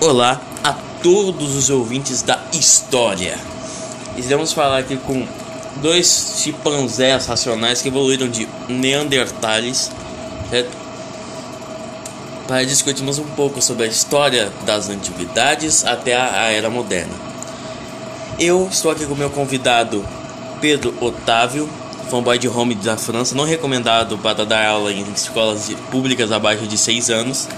Olá 0.00 0.40
a 0.62 0.72
todos 1.02 1.56
os 1.56 1.70
ouvintes 1.70 2.22
da 2.22 2.40
história. 2.52 3.36
Iremos 4.16 4.52
falar 4.52 4.78
aqui 4.78 4.96
com 4.96 5.26
dois 5.82 6.36
chimpanzés 6.38 7.26
racionais 7.26 7.82
que 7.82 7.88
evoluíram 7.88 8.28
de 8.28 8.48
neandertales, 8.68 9.90
certo? 10.50 10.70
Para 12.46 12.64
discutirmos 12.64 13.18
um 13.18 13.26
pouco 13.30 13.60
sobre 13.60 13.86
a 13.86 13.88
história 13.88 14.52
das 14.64 14.88
antiguidades 14.88 15.84
até 15.84 16.14
a 16.14 16.44
era 16.44 16.70
moderna. 16.70 17.14
Eu 18.38 18.68
estou 18.70 18.92
aqui 18.92 19.04
com 19.04 19.16
meu 19.16 19.30
convidado 19.30 20.06
Pedro 20.60 20.94
Otávio, 21.00 21.68
fanboy 22.08 22.38
de 22.38 22.48
home 22.48 22.76
da 22.76 22.96
França, 22.96 23.34
não 23.34 23.44
recomendado 23.44 24.16
para 24.16 24.46
dar 24.46 24.64
aula 24.64 24.92
em 24.92 25.04
escolas 25.12 25.68
públicas 25.90 26.30
abaixo 26.30 26.68
de 26.68 26.78
6 26.78 27.10
anos. 27.10 27.48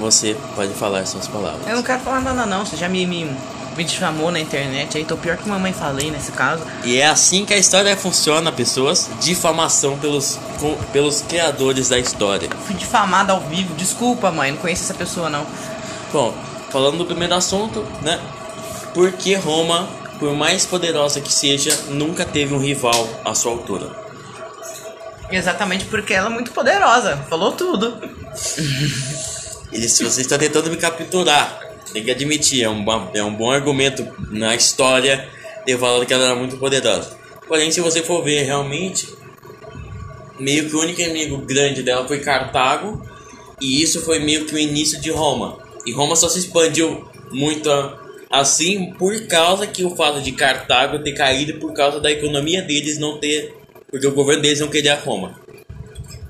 Você 0.00 0.34
pode 0.56 0.72
falar 0.72 1.04
suas 1.06 1.28
palavras. 1.28 1.66
Eu 1.68 1.76
não 1.76 1.82
quero 1.82 2.00
falar 2.00 2.20
nada 2.22 2.46
não, 2.46 2.64
você 2.64 2.74
já 2.74 2.88
me, 2.88 3.06
me, 3.06 3.30
me 3.76 3.84
difamou 3.84 4.30
na 4.30 4.40
internet, 4.40 4.96
aí 4.96 5.04
tô 5.04 5.14
pior 5.14 5.36
que 5.36 5.46
mamãe 5.46 5.74
falei 5.74 6.10
nesse 6.10 6.32
caso. 6.32 6.62
E 6.84 6.98
é 6.98 7.06
assim 7.06 7.44
que 7.44 7.52
a 7.52 7.58
história 7.58 7.94
funciona, 7.94 8.50
pessoas. 8.50 9.10
Difamação 9.20 9.98
pelos, 9.98 10.38
com, 10.58 10.74
pelos 10.90 11.20
criadores 11.20 11.90
da 11.90 11.98
história. 11.98 12.48
Fui 12.66 12.74
difamada 12.74 13.34
ao 13.34 13.40
vivo, 13.40 13.74
desculpa 13.74 14.30
mãe, 14.30 14.50
não 14.50 14.58
conheço 14.58 14.84
essa 14.84 14.94
pessoa 14.94 15.28
não. 15.28 15.46
Bom, 16.10 16.34
falando 16.70 16.96
do 16.96 17.04
primeiro 17.04 17.34
assunto, 17.34 17.86
né? 18.00 18.18
Por 18.94 19.12
que 19.12 19.34
Roma, 19.34 19.86
por 20.18 20.32
mais 20.32 20.64
poderosa 20.64 21.20
que 21.20 21.32
seja, 21.32 21.78
nunca 21.90 22.24
teve 22.24 22.54
um 22.54 22.58
rival 22.58 23.06
à 23.22 23.34
sua 23.34 23.52
altura? 23.52 23.90
Exatamente 25.30 25.84
porque 25.84 26.14
ela 26.14 26.28
é 26.28 26.32
muito 26.32 26.50
poderosa, 26.52 27.18
falou 27.28 27.52
tudo. 27.52 27.96
Eles, 29.72 29.98
você 29.98 30.20
está 30.20 30.38
tentando 30.38 30.70
me 30.70 30.76
capturar. 30.76 31.60
Tem 31.92 32.04
que 32.04 32.10
admitir, 32.10 32.62
é 32.62 32.70
um, 32.70 32.84
é 33.14 33.22
um 33.22 33.34
bom 33.34 33.50
argumento 33.50 34.06
na 34.30 34.54
história 34.54 35.28
ter 35.64 35.78
falado 35.78 36.06
que 36.06 36.12
ela 36.12 36.24
era 36.26 36.34
muito 36.34 36.56
poderosa. 36.56 37.16
Porém, 37.48 37.70
se 37.70 37.80
você 37.80 38.02
for 38.02 38.22
ver 38.22 38.42
realmente, 38.42 39.08
meio 40.38 40.68
que 40.68 40.76
o 40.76 40.80
único 40.80 41.00
inimigo 41.00 41.38
grande 41.38 41.82
dela 41.82 42.06
foi 42.06 42.20
Cartago, 42.20 43.04
e 43.60 43.82
isso 43.82 44.00
foi 44.02 44.18
meio 44.18 44.46
que 44.46 44.54
o 44.54 44.58
início 44.58 45.00
de 45.00 45.10
Roma. 45.10 45.58
E 45.84 45.92
Roma 45.92 46.16
só 46.16 46.28
se 46.28 46.38
expandiu 46.38 47.04
muito 47.30 47.70
assim 48.30 48.92
por 48.92 49.18
causa 49.26 49.66
que 49.66 49.84
o 49.84 49.94
fato 49.94 50.20
de 50.20 50.32
Cartago 50.32 51.00
ter 51.00 51.12
caído 51.12 51.58
por 51.58 51.72
causa 51.72 52.00
da 52.00 52.10
economia 52.10 52.62
deles 52.62 52.98
não 52.98 53.18
ter. 53.18 53.56
Porque 53.90 54.06
o 54.06 54.12
governo 54.12 54.42
deles 54.42 54.60
não 54.60 54.68
queria 54.68 54.94
Roma. 54.94 55.38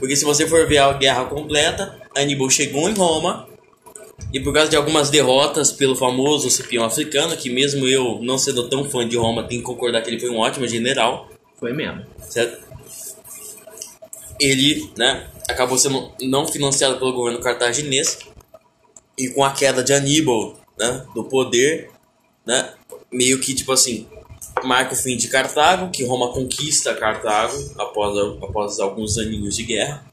Porque 0.00 0.16
se 0.16 0.24
você 0.24 0.48
for 0.48 0.66
ver 0.66 0.78
a 0.78 0.92
guerra 0.94 1.26
completa, 1.26 2.00
Aníbal 2.16 2.48
chegou 2.50 2.88
em 2.88 2.94
Roma 2.94 3.46
e 4.32 4.40
por 4.40 4.52
causa 4.52 4.70
de 4.70 4.76
algumas 4.76 5.10
derrotas 5.10 5.70
pelo 5.70 5.94
famoso 5.94 6.50
Cipião 6.50 6.84
africano, 6.84 7.36
que 7.36 7.50
mesmo 7.50 7.86
eu 7.86 8.18
não 8.22 8.38
sendo 8.38 8.68
tão 8.68 8.88
fã 8.88 9.06
de 9.06 9.16
Roma, 9.16 9.46
tenho 9.46 9.60
que 9.60 9.66
concordar 9.66 10.02
que 10.02 10.08
ele 10.08 10.18
foi 10.18 10.30
um 10.30 10.38
ótimo 10.38 10.66
general. 10.66 11.28
Foi 11.58 11.74
mesmo. 11.74 12.02
Certo? 12.28 12.64
Ele, 14.40 14.90
né, 14.96 15.26
acabou 15.46 15.76
sendo 15.76 16.10
não 16.22 16.48
financiado 16.48 16.98
pelo 16.98 17.12
governo 17.12 17.40
cartaginês 17.40 18.20
e 19.18 19.28
com 19.28 19.44
a 19.44 19.52
queda 19.52 19.84
de 19.84 19.92
Aníbal, 19.92 20.58
né, 20.78 21.04
do 21.14 21.24
poder, 21.24 21.90
né, 22.46 22.72
meio 23.12 23.38
que 23.38 23.52
tipo 23.52 23.70
assim, 23.70 24.06
marca 24.64 24.94
o 24.94 24.96
fim 24.96 25.16
de 25.16 25.28
Cartago, 25.28 25.90
que 25.90 26.04
Roma 26.04 26.32
conquista 26.32 26.94
Cartago 26.94 27.56
após, 27.78 28.16
após 28.42 28.80
alguns 28.80 29.18
aninhos 29.18 29.56
de 29.56 29.62
guerra. 29.62 30.04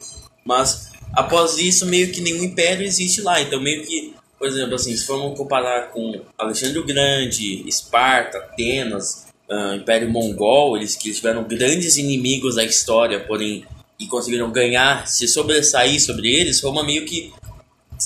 Mas 0.45 0.91
após 1.13 1.57
isso, 1.57 1.85
meio 1.85 2.11
que 2.11 2.21
nenhum 2.21 2.43
império 2.43 2.85
existe 2.85 3.21
lá. 3.21 3.41
Então, 3.41 3.59
meio 3.59 3.85
que, 3.85 4.13
por 4.37 4.47
exemplo, 4.47 4.75
assim, 4.75 4.95
se 4.95 5.05
formos 5.05 5.37
comparar 5.37 5.89
com 5.89 6.21
Alexandre 6.37 6.79
o 6.79 6.85
Grande, 6.85 7.67
Esparta, 7.67 8.37
Atenas, 8.37 9.27
uh, 9.49 9.75
Império 9.75 10.09
Mongol, 10.09 10.77
eles 10.77 10.95
que 10.95 11.13
tiveram 11.13 11.43
grandes 11.43 11.97
inimigos 11.97 12.55
da 12.55 12.63
história, 12.63 13.19
porém 13.19 13.65
e 13.99 14.05
conseguiram 14.05 14.51
ganhar, 14.51 15.07
se 15.07 15.27
sobressair 15.27 15.99
sobre 15.99 16.31
eles, 16.31 16.61
Roma 16.61 16.83
meio 16.83 17.03
que 17.03 17.33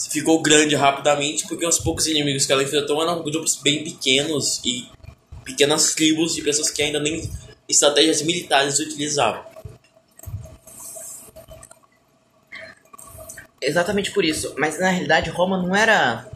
ficou 0.09 0.41
grande 0.41 0.73
rapidamente, 0.73 1.45
porque 1.47 1.65
os 1.65 1.79
poucos 1.79 2.07
inimigos 2.07 2.45
que 2.45 2.51
ela 2.53 2.63
enfrentou 2.63 3.01
eram 3.01 3.21
grupos 3.21 3.59
bem 3.61 3.83
pequenos 3.83 4.61
e 4.63 4.85
pequenas 5.43 5.93
tribos 5.93 6.35
de 6.35 6.41
pessoas 6.41 6.69
que 6.69 6.81
ainda 6.81 6.99
nem 6.99 7.29
estratégias 7.67 8.21
militares 8.21 8.79
utilizavam. 8.79 9.43
Exatamente 13.61 14.11
por 14.11 14.25
isso. 14.25 14.55
Mas 14.57 14.79
na 14.79 14.89
realidade 14.89 15.29
Roma 15.29 15.57
não 15.61 15.75
era. 15.75 16.27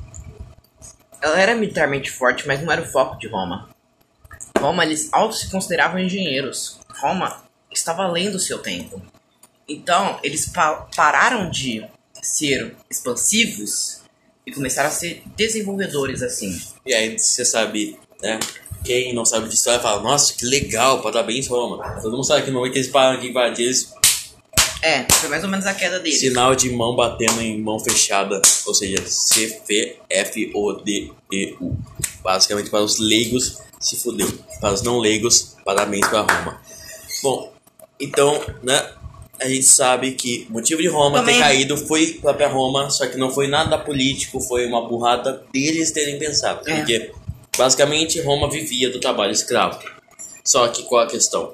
Ela 1.21 1.39
era 1.39 1.55
militarmente 1.55 2.11
forte, 2.11 2.47
mas 2.47 2.61
não 2.61 2.71
era 2.71 2.81
o 2.81 2.85
foco 2.85 3.17
de 3.17 3.27
Roma. 3.27 3.69
Roma, 4.59 4.85
eles 4.85 5.09
auto 5.11 5.35
se 5.35 5.49
consideravam 5.49 5.99
engenheiros. 5.99 6.79
Roma 6.99 7.43
estava 7.71 8.03
além 8.03 8.31
do 8.31 8.39
seu 8.39 8.59
tempo. 8.59 9.01
Então, 9.67 10.19
eles 10.23 10.47
pa 10.47 10.87
pararam 10.95 11.49
de 11.49 11.85
ser 12.21 12.75
expansivos 12.89 14.01
e 14.45 14.51
começaram 14.51 14.89
a 14.89 14.91
ser 14.91 15.23
desenvolvedores 15.35 16.21
assim. 16.21 16.61
E 16.85 16.93
aí 16.93 17.17
você 17.17 17.43
sabe, 17.43 17.99
né? 18.21 18.39
Quem 18.85 19.13
não 19.13 19.25
sabe 19.25 19.49
de 19.49 19.55
história 19.55 19.79
fala, 19.79 20.01
nossa, 20.01 20.33
que 20.33 20.45
legal, 20.45 21.01
parabéns, 21.01 21.47
Roma. 21.47 21.99
Todo 22.01 22.11
mundo 22.11 22.23
sabe 22.23 22.43
que 22.43 22.51
no 22.51 22.57
momento 22.59 22.73
que 22.73 22.79
eles 22.79 22.89
param 22.89 23.19
de 23.19 23.27
invadir, 23.27 23.65
eles 23.65 23.91
é, 24.85 25.05
foi 25.13 25.29
mais 25.29 25.43
ou 25.43 25.49
menos 25.49 25.65
a 25.65 25.73
queda 25.73 25.99
deles. 25.99 26.19
Sinal 26.19 26.53
de 26.53 26.69
mão 26.69 26.95
batendo 26.95 27.41
em 27.41 27.59
mão 27.59 27.79
fechada, 27.79 28.39
ou 28.67 28.73
seja, 28.75 29.03
C-F-F-O-D-E-U. 29.07 30.05
Basicamente 32.21 32.69
para 32.69 32.81
os 32.83 32.99
leigos, 32.99 33.57
se 33.79 33.95
fudeu. 33.95 34.31
Para 34.61 34.73
os 34.73 34.83
não 34.83 34.99
leigos, 34.99 35.55
parabéns 35.65 36.07
para 36.07 36.21
Roma. 36.21 36.61
Bom, 37.23 37.51
então, 37.99 38.39
né, 38.61 38.91
a 39.39 39.47
gente 39.47 39.65
sabe 39.65 40.11
que 40.11 40.45
o 40.51 40.53
motivo 40.53 40.81
de 40.83 40.87
Roma 40.87 41.17
Também... 41.19 41.35
ter 41.35 41.41
caído 41.41 41.77
foi 41.77 42.19
própria 42.21 42.47
Roma, 42.47 42.91
só 42.91 43.07
que 43.07 43.17
não 43.17 43.31
foi 43.31 43.47
nada 43.47 43.79
político, 43.79 44.39
foi 44.39 44.67
uma 44.67 44.87
burrada 44.87 45.43
deles 45.51 45.91
terem 45.91 46.19
pensado. 46.19 46.61
É. 46.69 46.75
Porque, 46.77 47.11
basicamente, 47.57 48.21
Roma 48.21 48.49
vivia 48.49 48.89
do 48.89 48.99
trabalho 48.99 49.31
escravo. 49.31 49.79
Só 50.43 50.67
que 50.67 50.83
qual 50.83 51.03
a 51.03 51.07
questão? 51.07 51.53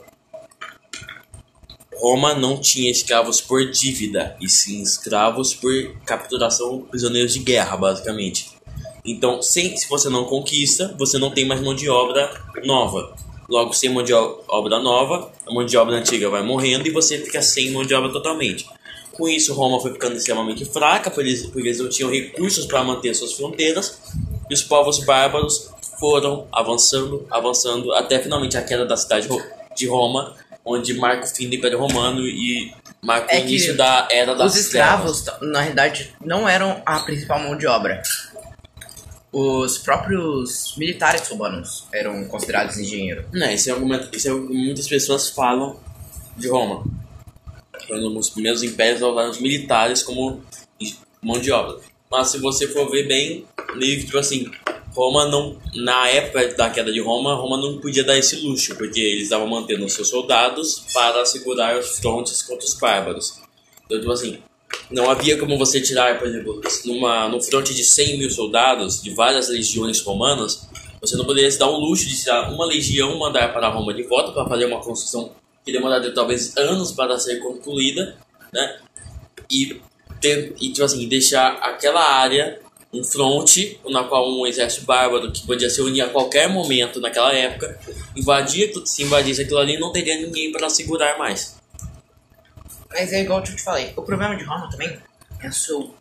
Roma 1.96 2.34
não 2.34 2.60
tinha 2.60 2.90
escravos 2.90 3.40
por 3.40 3.70
dívida, 3.70 4.36
e 4.42 4.50
sim 4.50 4.82
escravos 4.82 5.54
por 5.54 5.72
capturação, 6.04 6.82
prisioneiros 6.90 7.34
de 7.34 7.40
guerra, 7.40 7.78
basicamente. 7.78 8.50
Então, 9.06 9.42
sem, 9.42 9.78
se 9.78 9.88
você 9.88 10.10
não 10.10 10.26
conquista, 10.26 10.96
você 10.98 11.18
não 11.18 11.32
tem 11.32 11.46
mais 11.46 11.62
mão 11.62 11.76
de 11.76 11.88
obra 11.90 12.32
nova. 12.64 13.16
Logo, 13.48 13.74
sem 13.74 13.90
mão 13.90 14.04
de 14.04 14.14
obra 14.14 14.80
nova, 14.80 15.32
a 15.46 15.54
mão 15.54 15.66
de 15.66 15.76
obra 15.78 15.96
antiga 15.96 16.30
vai 16.30 16.42
morrendo 16.42 16.88
e 16.88 16.92
você 16.92 17.18
fica 17.20 17.42
sem 17.42 17.72
mão 17.72 17.86
de 17.86 17.94
obra 17.94 18.12
totalmente. 18.12 18.66
Com 19.12 19.28
isso, 19.28 19.54
Roma 19.54 19.80
foi 19.80 19.92
ficando 19.92 20.16
extremamente 20.16 20.66
fraca, 20.66 21.12
porque 21.12 21.30
eles, 21.30 21.80
não 21.80 21.90
tinham 21.90 22.10
recursos 22.10 22.66
para 22.66 22.84
manter 22.84 23.14
suas 23.14 23.34
fronteiras, 23.34 24.00
e 24.50 24.54
os 24.54 24.64
povos 24.64 25.00
bárbaros 25.00 25.70
foram 26.02 26.48
avançando, 26.52 27.28
avançando, 27.30 27.94
até 27.94 28.18
finalmente 28.18 28.58
a 28.58 28.64
queda 28.64 28.88
da 28.88 28.98
cidade 28.98 29.30
de 29.76 29.88
Roma, 29.88 30.36
onde 30.66 30.96
marca 30.96 31.26
o 31.26 31.28
fim 31.28 31.48
do 31.48 31.54
Império 31.54 31.78
Romano 31.78 32.22
e 32.22 32.74
marca 33.04 33.32
é 33.32 33.40
o 33.40 33.42
início 33.44 33.78
da 33.78 34.08
era 34.10 34.34
das 34.34 34.54
Os 34.54 34.60
escravos, 34.60 35.24
na 35.42 35.62
realidade, 35.62 36.12
não 36.20 36.50
eram 36.50 36.82
a 36.88 37.00
principal 37.02 37.40
mão 37.40 37.56
de 37.56 37.68
obra. 37.68 38.02
Os 39.32 39.78
próprios 39.78 40.76
militares 40.76 41.26
romanos 41.30 41.86
eram 41.94 42.26
considerados 42.26 42.80
engenheiros. 42.80 43.26
Não, 43.32 43.48
esse 43.48 43.70
é, 43.70 43.74
argumento, 43.74 44.10
esse 44.12 44.28
é 44.28 44.34
o 44.34 44.48
que 44.48 44.54
muitas 44.54 44.88
pessoas 44.88 45.30
falam 45.30 45.80
de 46.36 46.50
Roma. 46.50 46.84
Quando 47.88 48.18
os 48.18 48.30
primeiros 48.32 48.64
impérios 48.64 49.04
usaram 49.04 49.30
os 49.30 49.40
militares 49.40 50.02
como 50.02 50.44
mão 51.22 51.40
de 51.40 51.52
obra. 51.52 51.80
Mas 52.10 52.30
se 52.30 52.40
você 52.40 52.68
for 52.68 52.90
ver 52.90 53.08
bem, 53.08 53.46
que 53.80 54.04
tipo 54.04 54.18
assim, 54.18 54.52
Roma 54.94 55.26
não, 55.26 55.58
na 55.76 56.08
época 56.10 56.54
da 56.56 56.70
queda 56.70 56.92
de 56.92 57.00
Roma, 57.00 57.36
Roma 57.36 57.58
não 57.58 57.80
podia 57.80 58.04
dar 58.04 58.18
esse 58.18 58.36
luxo, 58.38 58.76
porque 58.76 59.00
eles 59.00 59.24
estavam 59.24 59.48
mantendo 59.48 59.88
seus 59.90 60.10
soldados 60.10 60.86
para 60.94 61.26
segurar 61.26 61.78
os 61.80 62.00
frontes 62.00 62.42
contra 62.42 62.66
os 62.66 62.74
bárbaros. 62.74 63.40
Então, 63.86 64.00
tipo 64.00 64.12
assim, 64.12 64.40
não 64.90 65.10
havia 65.10 65.38
como 65.38 65.58
você 65.58 65.80
tirar, 65.80 66.20
por 66.20 66.28
exemplo, 66.28 66.62
numa, 66.86 67.30
num 67.30 67.42
fronte 67.42 67.74
de 67.74 67.84
100 67.84 68.18
mil 68.18 68.30
soldados 68.30 69.02
de 69.02 69.12
várias 69.12 69.50
legiões 69.50 70.02
romanas, 70.02 70.68
você 71.00 71.16
não 71.16 71.26
poderia 71.26 71.50
se 71.50 71.58
dar 71.58 71.70
o 71.70 71.78
luxo 71.78 72.08
de 72.08 72.22
tirar 72.22 72.52
uma 72.54 72.66
legião, 72.66 73.18
mandar 73.18 73.54
para 73.54 73.70
Roma 73.70 73.94
de 73.94 74.04
volta 74.04 74.32
para 74.34 74.48
fazer 74.48 74.66
uma 74.66 74.82
construção 74.82 75.32
que 75.66 75.72
demoraria 75.72 76.14
talvez 76.14 76.56
anos 76.58 76.92
para 76.92 77.18
ser 77.18 77.40
concluída, 77.40 78.18
né? 78.52 78.80
E, 79.50 79.80
ter, 80.20 80.54
e 80.60 80.72
tipo 80.72 80.84
assim, 80.84 81.08
deixar 81.08 81.54
aquela 81.54 82.02
área 82.02 82.60
um 82.94 83.04
fronte 83.04 83.80
na 83.90 84.04
qual 84.04 84.30
um 84.30 84.46
exército 84.46 84.86
bárbaro 84.86 85.32
que 85.32 85.46
podia 85.46 85.70
se 85.70 85.82
unir 85.82 86.02
a 86.02 86.10
qualquer 86.10 86.50
momento 86.50 87.00
naquela 87.00 87.34
época 87.34 87.80
invadia, 88.16 88.70
se 88.86 89.04
invadisse 89.04 89.42
aquilo 89.42 89.60
ali 89.60 89.80
não 89.80 89.92
teria 89.92 90.20
ninguém 90.20 90.52
para 90.52 90.70
segurar 90.70 91.18
mais. 91.18 91.58
Mas 92.90 93.14
é 93.14 93.22
igual 93.22 93.40
eu 93.40 93.46
te 93.46 93.64
falei, 93.64 93.94
o 93.96 94.02
problema 94.02 94.36
de 94.36 94.44
Roma 94.44 94.70
também 94.70 95.00
é 95.42 95.48
o 95.48 95.54
seu 95.54 95.96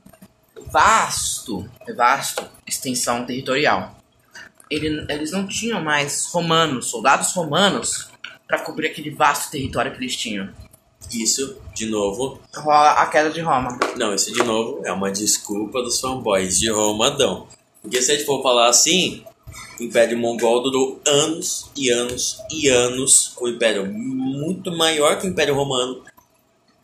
vasto, 0.67 1.69
vasto 1.97 2.45
extensão 2.67 3.25
territorial. 3.25 3.97
Ele, 4.69 5.05
eles 5.09 5.33
não 5.33 5.47
tinham 5.47 5.83
mais 5.83 6.27
romanos, 6.27 6.91
soldados 6.91 7.33
romanos, 7.33 8.09
para 8.47 8.61
cobrir 8.61 8.89
aquele 8.89 9.11
vasto 9.11 9.51
território 9.51 9.93
que 9.93 9.99
eles 9.99 10.17
tinham. 10.17 10.53
Isso, 11.13 11.57
de 11.75 11.87
novo. 11.87 12.41
Rola 12.55 12.93
a 12.93 13.07
queda 13.07 13.31
de 13.31 13.41
Roma. 13.41 13.79
Não, 13.97 14.15
isso 14.15 14.33
de 14.33 14.43
novo 14.43 14.81
é 14.85 14.93
uma 14.93 15.11
desculpa 15.11 15.83
dos 15.83 16.01
fanboys 16.01 16.59
de 16.59 16.71
Roma, 16.71 17.11
não. 17.11 17.47
Porque 17.83 18.01
se 18.01 18.13
a 18.13 18.15
gente 18.15 18.27
for 18.27 18.43
falar 18.43 18.69
assim, 18.69 19.25
o 19.79 19.83
Império 19.83 20.17
Mongol 20.19 20.63
durou 20.63 21.01
anos 21.07 21.71
e 21.77 21.91
anos 21.91 22.39
e 22.51 22.69
anos 22.69 23.33
com 23.35 23.47
o 23.47 23.49
Império 23.49 23.87
muito 23.87 24.71
maior 24.71 25.19
que 25.19 25.27
o 25.27 25.31
Império 25.31 25.55
Romano, 25.55 26.03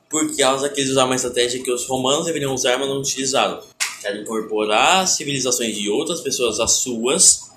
por 0.08 0.36
causa 0.36 0.68
que 0.68 0.80
eles 0.80 0.90
usavam 0.90 1.10
uma 1.10 1.16
estratégia 1.16 1.62
que 1.62 1.70
os 1.70 1.86
romanos 1.86 2.26
deveriam 2.26 2.54
usar, 2.54 2.78
mas 2.78 2.88
não 2.88 2.98
utilizaram. 2.98 3.60
Era 4.02 4.18
incorporar 4.18 5.06
civilizações 5.06 5.76
de 5.76 5.90
outras 5.90 6.20
pessoas 6.20 6.58
às 6.58 6.78
suas, 6.78 7.50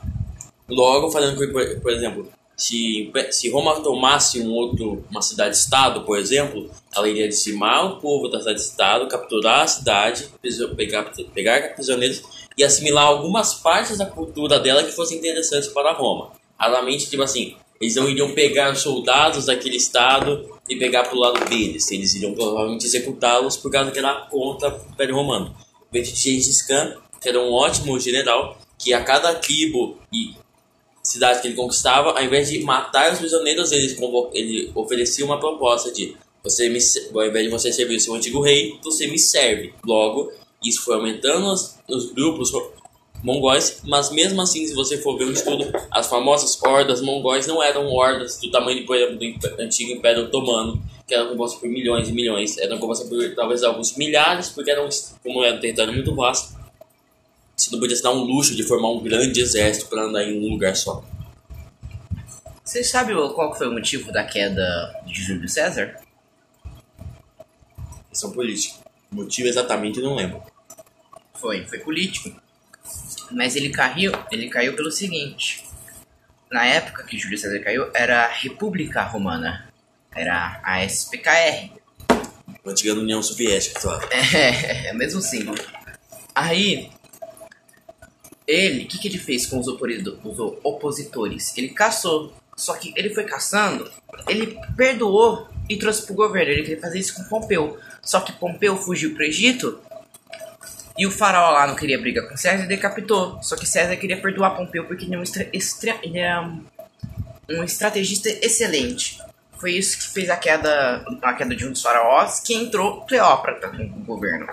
logo 0.67 1.09
fazendo 1.11 1.37
que, 1.37 1.47
por 1.47 1.91
exemplo, 1.91 2.29
se, 2.59 3.09
se 3.31 3.49
Roma 3.49 3.79
tomasse 3.79 4.41
um 4.41 4.51
outro, 4.51 5.03
uma 5.09 5.21
cidade-estado, 5.21 6.01
por 6.01 6.19
exemplo, 6.19 6.69
ela 6.93 7.07
iria 7.07 7.27
dizimar 7.27 7.85
o 7.85 8.01
povo 8.01 8.27
da 8.27 8.39
cidade-estado, 8.39 9.07
capturar 9.07 9.61
a 9.61 9.67
cidade, 9.67 10.27
pegar, 10.75 11.09
pegar 11.33 11.73
prisioneiros 11.73 12.21
e 12.57 12.63
assimilar 12.63 13.05
algumas 13.05 13.53
partes 13.53 13.97
da 13.97 14.05
cultura 14.05 14.59
dela 14.59 14.83
que 14.83 14.91
fossem 14.91 15.19
interessantes 15.19 15.69
para 15.69 15.93
Roma. 15.93 16.33
Raramente, 16.59 17.09
tipo 17.09 17.23
assim, 17.23 17.55
eles 17.79 17.95
não 17.95 18.09
iriam 18.09 18.33
pegar 18.33 18.75
soldados 18.75 19.45
daquele 19.45 19.77
estado 19.77 20.59
e 20.67 20.75
pegar 20.75 21.03
pro 21.03 21.17
lado 21.17 21.45
deles. 21.45 21.89
Eles 21.89 22.13
iriam 22.13 22.33
provavelmente 22.33 22.85
executá-los 22.85 23.55
por 23.55 23.71
causa 23.71 23.89
que 23.89 23.99
era 23.99 24.27
contra 24.29 24.75
o 24.75 24.91
Império 24.91 25.15
Romano. 25.15 25.55
O 25.89 25.93
de 25.93 26.67
Khan, 26.67 26.97
que 27.21 27.29
era 27.29 27.39
um 27.39 27.53
ótimo 27.53 27.97
general, 27.97 28.59
que 28.77 28.93
a 28.93 29.01
cada 29.01 29.33
tribo 29.35 29.97
e 30.11 30.35
cidade 31.03 31.41
que 31.41 31.47
ele 31.47 31.55
conquistava, 31.55 32.11
ao 32.11 32.23
invés 32.23 32.49
de 32.49 32.61
matar 32.63 33.11
os 33.13 33.19
prisioneiros, 33.19 33.71
ele, 33.71 33.97
ele 34.33 34.71
oferecia 34.75 35.25
uma 35.25 35.39
proposta 35.39 35.91
de 35.91 36.15
você 36.43 36.69
me, 36.69 36.79
ao 37.13 37.25
invés 37.25 37.45
de 37.45 37.51
você 37.51 37.71
servir 37.71 37.97
o 37.97 37.99
seu 37.99 38.13
antigo 38.13 38.41
rei, 38.41 38.77
você 38.83 39.07
me 39.07 39.19
serve. 39.19 39.73
Logo, 39.85 40.31
isso 40.63 40.81
foi 40.83 40.95
aumentando 40.95 41.51
os, 41.51 41.77
os 41.89 42.11
grupos 42.11 42.51
mongóis, 43.23 43.81
mas 43.85 44.11
mesmo 44.11 44.41
assim, 44.41 44.65
se 44.65 44.73
você 44.73 44.97
for 44.97 45.17
ver 45.17 45.25
um 45.25 45.31
estudo, 45.31 45.71
as 45.91 46.07
famosas 46.07 46.61
hordas 46.63 47.01
mongóis 47.01 47.47
não 47.47 47.61
eram 47.61 47.87
hordas 47.87 48.39
do 48.39 48.49
tamanho, 48.49 48.85
por 48.85 48.95
exemplo, 48.95 49.17
do 49.17 49.61
antigo 49.61 49.91
Império 49.91 50.23
Otomano, 50.23 50.81
que 51.07 51.13
eram 51.13 51.29
compostas 51.29 51.59
por 51.59 51.67
milhões 51.67 52.07
e 52.07 52.11
milhões, 52.13 52.57
eram 52.57 52.77
compostas 52.77 53.09
por 53.09 53.35
talvez 53.35 53.63
alguns 53.63 53.97
milhares, 53.97 54.49
porque 54.49 54.71
eram, 54.71 54.87
como 55.23 55.43
era 55.43 55.57
um 55.57 55.59
território 55.59 55.93
muito 55.93 56.15
vasto, 56.15 56.57
você 57.59 57.71
não 57.71 57.79
podia 57.79 57.95
se 57.95 58.03
dar 58.03 58.11
um 58.11 58.23
luxo 58.23 58.55
de 58.55 58.63
formar 58.63 58.89
um 58.89 59.03
grande 59.03 59.41
exército 59.41 59.87
para 59.87 60.03
andar 60.03 60.23
em 60.23 60.39
um 60.39 60.49
lugar 60.49 60.75
só. 60.75 61.03
Você 62.63 62.83
sabe 62.83 63.13
qual 63.33 63.55
foi 63.55 63.67
o 63.67 63.71
motivo 63.71 64.11
da 64.11 64.23
queda 64.23 65.01
de 65.05 65.21
Júlio 65.23 65.49
César? 65.49 65.99
Questão 68.09 68.31
política. 68.31 68.79
O 69.11 69.15
motivo 69.15 69.47
exatamente 69.47 69.99
não 69.99 70.15
lembro. 70.15 70.41
Foi, 71.33 71.65
foi 71.65 71.79
político. 71.79 72.39
Mas 73.31 73.55
ele 73.55 73.69
caiu, 73.69 74.11
ele 74.31 74.49
caiu 74.49 74.75
pelo 74.75 74.91
seguinte. 74.91 75.65
Na 76.51 76.65
época 76.65 77.03
que 77.03 77.17
Júlio 77.17 77.37
César 77.37 77.59
caiu, 77.59 77.89
era 77.93 78.25
a 78.25 78.31
República 78.31 79.03
Romana. 79.03 79.67
Era 80.15 80.59
a 80.63 80.83
SPKR. 80.85 81.71
Antiga 82.65 82.93
União 82.93 83.21
Soviética, 83.21 83.79
claro. 83.79 84.07
É, 84.13 84.89
é 84.89 84.93
o 84.93 84.95
mesmo 84.95 85.21
símbolo. 85.21 85.57
Aí, 86.35 86.89
ele, 88.49 88.83
o 88.83 88.87
que, 88.87 88.97
que 88.97 89.07
ele 89.07 89.19
fez 89.19 89.45
com 89.45 89.59
os, 89.59 89.67
os 89.67 90.39
opositores? 90.63 91.55
Ele 91.55 91.69
caçou. 91.69 92.33
Só 92.57 92.73
que 92.73 92.91
ele 92.97 93.11
foi 93.11 93.23
caçando, 93.23 93.89
ele 94.27 94.59
perdoou 94.75 95.47
e 95.69 95.77
trouxe 95.77 96.05
pro 96.05 96.13
governo. 96.13 96.51
Ele 96.51 96.63
queria 96.63 96.81
fazer 96.81 96.99
isso 96.99 97.15
com 97.15 97.23
Pompeu. 97.23 97.77
Só 98.01 98.19
que 98.19 98.33
Pompeu 98.33 98.75
fugiu 98.75 99.13
pro 99.13 99.23
Egito 99.23 99.79
e 100.97 101.07
o 101.07 101.11
faraó 101.11 101.51
lá 101.51 101.67
não 101.67 101.75
queria 101.77 101.97
brigar 101.97 102.27
com 102.27 102.35
César 102.35 102.65
e 102.65 102.67
decapitou. 102.67 103.41
Só 103.41 103.55
que 103.55 103.65
César 103.65 103.95
queria 103.95 104.19
perdoar 104.19 104.57
Pompeu 104.57 104.83
porque 104.83 105.05
ele 105.05 105.15
é 105.15 105.17
um, 105.17 105.23
extra, 105.53 105.97
ele 106.03 106.19
é 106.19 106.37
um 106.41 107.63
estrategista 107.63 108.27
excelente. 108.29 109.19
Foi 109.57 109.71
isso 109.71 109.97
que 109.97 110.13
fez 110.13 110.29
a 110.29 110.35
queda, 110.35 111.05
a 111.21 111.33
queda 111.33 111.55
de 111.55 111.65
um 111.65 111.71
dos 111.71 111.81
faraós, 111.81 112.41
que 112.41 112.53
entrou 112.53 113.05
Cleópatra 113.05 113.71
no 113.71 113.87
governo. 114.03 114.47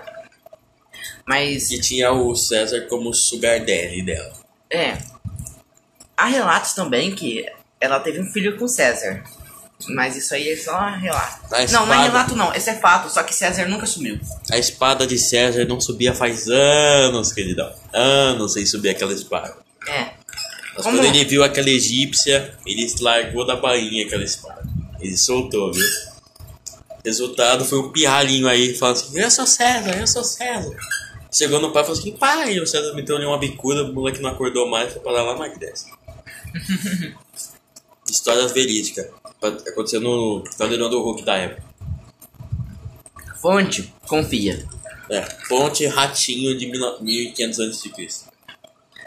Mas. 1.25 1.71
E 1.71 1.79
tinha 1.79 2.11
o 2.11 2.35
César 2.35 2.81
como 2.89 3.13
sugar 3.13 3.59
daddy 3.59 4.01
dela. 4.03 4.33
É. 4.69 4.97
Há 6.15 6.25
relatos 6.25 6.73
também 6.73 7.13
que 7.13 7.45
ela 7.79 7.99
teve 7.99 8.19
um 8.19 8.25
filho 8.25 8.57
com 8.57 8.67
César. 8.67 9.23
Mas 9.89 10.15
isso 10.15 10.33
aí 10.33 10.49
é 10.49 10.55
só 10.55 10.89
relato. 10.89 11.71
Não, 11.71 11.85
não 11.85 11.93
é 11.93 12.03
relato 12.03 12.35
não, 12.35 12.53
esse 12.53 12.69
é 12.69 12.73
fato, 12.73 13.13
só 13.13 13.21
que 13.21 13.33
César 13.33 13.67
nunca 13.67 13.85
sumiu. 13.85 14.19
A 14.51 14.57
espada 14.57 15.05
de 15.05 15.19
César 15.19 15.65
não 15.65 15.79
subia 15.79 16.15
faz 16.15 16.47
anos, 16.47 17.31
queridão. 17.31 17.71
Anos 17.93 18.53
sem 18.53 18.65
subir 18.65 18.89
aquela 18.89 19.13
espada. 19.13 19.55
É. 19.87 20.07
Mas 20.75 20.83
Como... 20.83 20.97
quando 20.97 21.05
ele 21.05 21.23
viu 21.25 21.43
aquela 21.43 21.69
egípcia, 21.69 22.55
ele 22.65 22.91
largou 22.99 23.45
da 23.45 23.55
bainha 23.55 24.05
aquela 24.05 24.23
espada. 24.23 24.63
Ele 24.99 25.15
soltou, 25.15 25.71
viu? 25.71 25.85
Resultado 27.07 27.63
foi 27.63 27.79
um 27.79 27.89
pirralhinho 27.89 28.49
aí 28.49 28.75
falando 28.75 28.97
assim: 28.97 29.17
Eu 29.17 29.31
sou 29.31 29.47
César, 29.47 29.97
eu 29.97 30.05
sou 30.05 30.25
César. 30.25 30.75
Chegou 31.31 31.61
no 31.61 31.71
pai 31.71 31.81
e 31.81 31.85
falou 31.85 31.97
assim: 31.97 32.11
Pai, 32.11 32.59
o 32.59 32.67
César 32.67 32.93
meteu 32.93 33.15
ali 33.15 33.25
uma 33.25 33.37
bicuda, 33.37 33.83
o 33.83 33.93
moleque 33.93 34.19
não 34.19 34.29
acordou 34.29 34.69
mais, 34.69 34.91
foi 34.91 35.01
pra 35.01 35.13
lá 35.13 35.31
na 35.31 35.39
Magdés. 35.39 35.85
História 38.11 38.45
verídica. 38.49 39.09
Aconteceu 39.41 40.01
no 40.01 40.43
Caldeirão 40.57 40.89
do 40.89 41.01
Hulk 41.01 41.23
da 41.23 41.37
época. 41.37 41.63
Fonte, 43.41 43.93
confia. 44.05 44.67
É, 45.09 45.21
fonte 45.47 45.85
Ratinho 45.85 46.57
de 46.57 46.65
1500 46.65 47.59
a.C. 47.61 47.89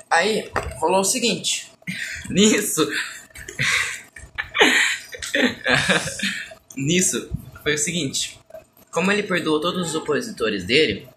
Aí, 0.09 0.51
rolou 0.79 1.01
o 1.01 1.05
seguinte. 1.05 1.71
Nisso. 2.31 2.89
Nisso, 6.75 7.31
foi 7.63 7.75
o 7.75 7.79
seguinte. 7.79 8.39
Como 8.91 9.11
ele 9.13 9.23
perdoou 9.23 9.61
todos 9.61 9.89
os 9.89 9.95
opositores 9.95 10.65
dele, 10.65 11.09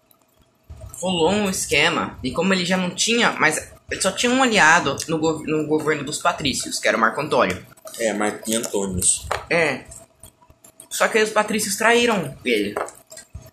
rolou 1.00 1.30
um 1.30 1.50
esquema. 1.50 2.18
E 2.22 2.30
como 2.32 2.52
ele 2.52 2.64
já 2.64 2.76
não 2.76 2.90
tinha, 2.90 3.32
mas 3.32 3.72
ele 3.90 4.00
só 4.00 4.10
tinha 4.10 4.32
um 4.32 4.42
aliado 4.42 4.96
no, 5.08 5.18
gov 5.18 5.44
no 5.46 5.66
governo 5.66 6.04
dos 6.04 6.18
patrícios, 6.18 6.78
que 6.78 6.88
era 6.88 6.96
o 6.96 7.00
Marco 7.00 7.20
Antônio. 7.20 7.64
É, 7.98 8.12
Marquinhos 8.12 8.66
Antônios. 8.66 9.26
É. 9.50 9.84
Só 10.88 11.08
que 11.08 11.18
aí 11.18 11.24
os 11.24 11.30
patrícios 11.30 11.76
traíram 11.76 12.36
ele. 12.44 12.74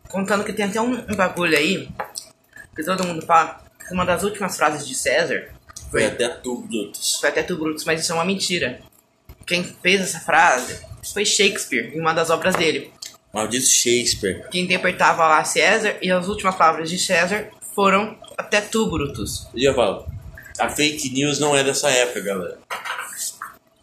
Contando 0.10 0.43
que 0.43 0.53
tem 0.53 0.65
até 0.65 0.79
um, 0.79 0.93
um 0.93 1.15
bagulho 1.15 1.57
aí, 1.57 1.89
que 2.75 2.83
todo 2.83 3.05
mundo 3.05 3.25
fala, 3.25 3.62
que 3.88 3.93
uma 3.93 4.05
das 4.05 4.24
últimas 4.24 4.55
frases 4.55 4.88
de 4.88 4.93
César 4.95 5.50
foi, 5.89 6.01
foi 6.01 6.05
até 6.05 6.29
tu, 6.29 6.62
Brutus. 6.62 7.17
Foi 7.19 7.29
até 7.29 7.43
tu, 7.43 7.57
Brutus, 7.57 7.83
mas 7.86 8.01
isso 8.01 8.12
é 8.12 8.15
uma 8.15 8.25
mentira. 8.25 8.79
Quem 9.51 9.65
fez 9.65 10.00
essa 10.00 10.22
frase 10.22 10.79
foi 11.13 11.25
Shakespeare, 11.25 11.93
em 11.93 12.00
uma 12.00 12.13
das 12.13 12.29
obras 12.29 12.55
dele. 12.55 12.89
Maldito 13.34 13.65
Shakespeare. 13.65 14.48
Que 14.50 14.62
interpretava 14.62 15.27
lá 15.27 15.43
César, 15.43 15.98
e 16.01 16.10
as 16.10 16.29
últimas 16.29 16.55
palavras 16.55 16.89
de 16.89 16.98
César 16.98 17.50
foram 17.75 18.17
até 18.38 18.62
tu, 18.62 18.89
Brutus. 18.89 19.50
E 19.53 19.65
eu 19.65 19.74
falo, 19.74 20.08
a 20.58 20.70
fake 20.70 21.10
news 21.10 21.38
não 21.38 21.53
é 21.53 21.65
dessa 21.65 21.89
época, 21.89 22.22
galera. 22.22 22.60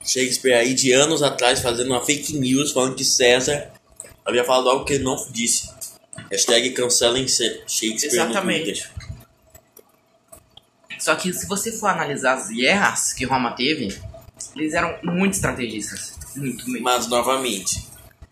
Shakespeare 0.03 0.55
aí 0.55 0.73
de 0.73 0.91
anos 0.93 1.23
atrás 1.23 1.61
fazendo 1.61 1.89
uma 1.89 2.03
fake 2.03 2.35
news 2.39 2.73
falando 2.73 2.95
que 2.95 3.05
César 3.05 3.71
havia 4.25 4.45
falado 4.45 4.71
algo 4.71 4.87
que 4.87 4.95
ele 4.95 5.05
não 5.05 5.17
disse. 5.31 5.69
Hashtag 6.31 6.71
cancelem 6.71 7.29
Shakespeare 7.29 8.07
Exatamente. 8.07 8.91
Só 10.99 11.15
que 11.15 11.31
se 11.31 11.47
você 11.47 11.71
for 11.71 11.89
analisar 11.89 12.39
as 12.39 12.49
guerras 12.49 13.13
que 13.13 13.27
Roma 13.27 13.51
teve, 13.51 14.08
eles 14.57 14.75
eram 14.75 14.99
muito 15.03 15.35
estrategistas. 15.35 16.15
Muito, 16.37 16.69
muito. 16.69 16.83
Mas 16.83 17.09
novamente, 17.09 17.87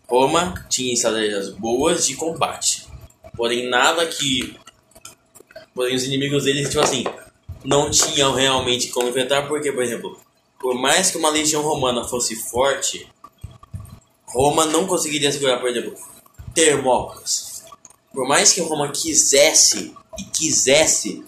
Roma 0.09 0.65
tinha 0.69 0.93
estratégias 0.93 1.49
boas 1.49 2.05
de 2.05 2.15
combate. 2.15 2.87
Porém, 3.35 3.69
nada 3.69 4.05
que. 4.05 4.57
Porém, 5.73 5.95
os 5.95 6.03
inimigos 6.03 6.45
deles, 6.45 6.69
tipo 6.69 6.81
assim, 6.81 7.03
não 7.63 7.91
tinham 7.91 8.33
realmente 8.33 8.87
como 8.89 9.09
enfrentar, 9.09 9.47
porque, 9.47 9.71
por 9.71 9.83
exemplo, 9.83 10.19
por 10.59 10.75
mais 10.75 11.11
que 11.11 11.17
uma 11.17 11.29
legião 11.29 11.61
romana 11.61 12.03
fosse 12.03 12.35
forte, 12.35 13.07
Roma 14.25 14.65
não 14.65 14.87
conseguiria 14.87 15.31
segurar, 15.31 15.59
por 15.59 15.69
exemplo, 15.69 15.95
Termópilas. 16.53 17.63
Por 18.11 18.27
mais 18.27 18.51
que 18.51 18.61
Roma 18.61 18.91
quisesse 18.91 19.93
e 20.17 20.23
quisesse, 20.23 21.23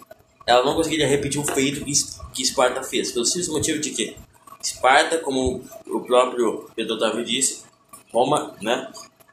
ela 0.47 0.65
não 0.65 0.73
conseguiria 0.73 1.07
repetir 1.07 1.39
o 1.39 1.45
feito 1.45 1.85
que, 1.85 1.93
que 2.33 2.41
Esparta 2.41 2.81
fez. 2.81 3.11
Pelo 3.11 3.25
simples 3.25 3.47
motivo 3.47 3.79
de 3.79 3.91
que 3.91 4.17
Esparta, 4.61 5.17
como 5.19 5.63
o 5.87 6.01
próprio 6.01 6.69
Pedro 6.75 6.95
Otávio 6.95 7.23
disse, 7.23 7.63
Roma, 8.11 8.55
né, 8.61 8.91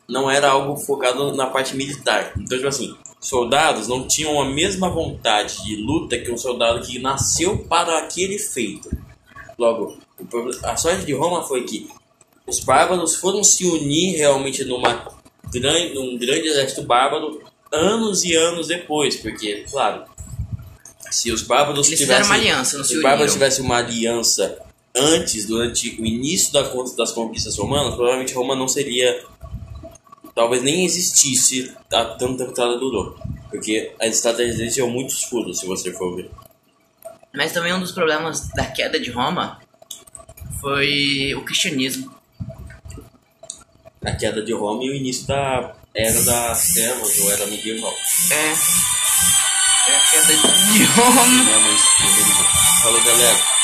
não 0.09 0.30
era 0.30 0.50
algo 0.50 0.76
focado 0.76 1.35
na 1.35 1.47
parte 1.47 1.76
militar. 1.76 2.33
Então, 2.37 2.56
tipo 2.56 2.68
assim, 2.68 2.97
soldados 3.21 3.88
não 3.88 4.06
tinham 4.06 4.40
a 4.40 4.45
mesma 4.45 4.88
vontade 4.88 5.64
de 5.64 5.76
luta 5.76 6.18
que 6.18 6.30
um 6.30 6.38
soldado 6.38 6.87
que 6.87 6.99
nasceu 6.99 7.59
para 7.59 7.99
aquele 7.99 8.38
feito. 8.38 8.88
Logo, 9.59 9.99
a 10.62 10.76
sorte 10.76 11.04
de 11.04 11.12
Roma 11.12 11.42
foi 11.42 11.64
que 11.64 11.88
os 12.47 12.61
bárbaros 12.61 13.16
foram 13.16 13.42
se 13.42 13.66
unir 13.66 14.16
realmente 14.16 14.64
numa 14.64 15.09
grande, 15.52 15.95
num 15.95 16.16
grande 16.16 16.47
exército 16.47 16.83
bárbaro 16.83 17.42
anos 17.73 18.23
e 18.23 18.35
anos 18.35 18.68
depois, 18.68 19.16
porque, 19.16 19.64
claro, 19.68 20.04
se 21.11 21.33
os 21.33 21.42
bárbaros 21.42 21.88
Eles 21.88 21.99
tivessem, 21.99 22.26
uma 22.26 22.35
aliança, 22.35 22.78
não 22.78 22.85
se 22.85 22.90
se 22.90 22.97
os 22.97 23.02
bárbaros 23.02 23.33
tivessem 23.33 23.64
uma 23.64 23.78
aliança 23.78 24.65
antes, 24.96 25.46
durante 25.46 26.00
o 26.00 26.06
início 26.06 26.52
da, 26.52 26.62
das 26.96 27.12
conquistas 27.12 27.56
romanas, 27.56 27.94
provavelmente 27.94 28.34
Roma 28.34 28.56
não 28.56 28.66
seria, 28.66 29.24
talvez 30.34 30.62
nem 30.62 30.84
existisse 30.84 31.72
há 31.92 32.04
tanto 32.04 32.38
tempo 32.38 32.52
que 32.52 32.60
ela 32.60 32.78
durou, 32.78 33.16
porque 33.50 33.92
as 34.00 34.16
estratégias 34.16 34.56
deles 34.56 34.74
tinham 34.74 34.90
muito 34.90 35.10
escuros, 35.10 35.58
se 35.58 35.66
você 35.66 35.92
for 35.92 36.16
ver. 36.16 36.30
Mas 37.34 37.52
também 37.52 37.74
um 37.74 37.80
dos 37.80 37.92
problemas 37.92 38.48
da 38.48 38.64
queda 38.64 38.98
de 38.98 39.10
Roma 39.10 39.60
foi 40.60 41.34
o 41.34 41.44
cristianismo. 41.44 42.14
A 44.02 44.12
queda 44.12 44.42
de 44.42 44.52
Roma 44.52 44.84
e 44.84 44.90
o 44.90 44.94
início 44.94 45.26
da 45.26 45.74
era 45.94 46.22
das 46.22 46.72
trevas, 46.74 47.18
ou 47.20 47.30
era 47.30 47.46
medieval. 47.46 47.94
É. 48.30 48.52
É 49.88 49.96
a 49.96 50.00
queda 50.10 50.36
de 50.72 50.84
Roma. 50.84 51.44
Né, 51.44 51.58
mas, 51.58 52.82
Falou, 52.82 53.02
galera. 53.02 53.55